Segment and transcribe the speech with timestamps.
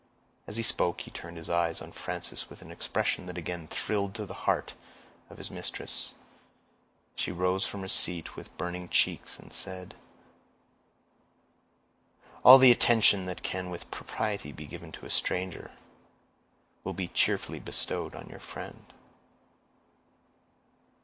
[0.47, 4.15] As he spoke, he turned his eyes on Frances with an expression that again thrilled
[4.15, 4.73] to the heart
[5.29, 6.15] of his mistress;
[7.15, 9.93] she rose from her seat with burning cheeks, and said,—
[12.43, 15.69] "All the attention that can with propriety be given to a stranger,
[16.83, 18.91] will be cheerfully bestowed on your friend."